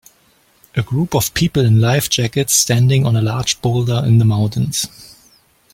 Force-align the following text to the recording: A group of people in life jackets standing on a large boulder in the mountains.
A 0.73 0.81
group 0.81 1.13
of 1.13 1.31
people 1.35 1.63
in 1.63 1.79
life 1.79 2.09
jackets 2.09 2.55
standing 2.57 3.05
on 3.05 3.15
a 3.15 3.21
large 3.21 3.61
boulder 3.61 4.01
in 4.03 4.17
the 4.17 4.25
mountains. 4.25 4.87